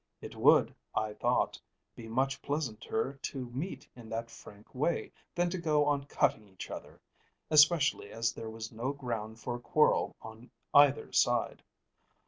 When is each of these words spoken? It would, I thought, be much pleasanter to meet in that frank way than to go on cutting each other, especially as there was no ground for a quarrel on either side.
It 0.19 0.35
would, 0.35 0.73
I 0.95 1.13
thought, 1.13 1.61
be 1.95 2.07
much 2.07 2.41
pleasanter 2.41 3.19
to 3.21 3.49
meet 3.51 3.87
in 3.95 4.09
that 4.09 4.31
frank 4.31 4.73
way 4.73 5.11
than 5.35 5.47
to 5.51 5.59
go 5.59 5.85
on 5.85 6.05
cutting 6.05 6.47
each 6.47 6.71
other, 6.71 6.99
especially 7.51 8.09
as 8.09 8.33
there 8.33 8.49
was 8.49 8.71
no 8.71 8.93
ground 8.93 9.39
for 9.39 9.53
a 9.57 9.61
quarrel 9.61 10.15
on 10.19 10.49
either 10.73 11.11
side. 11.13 11.61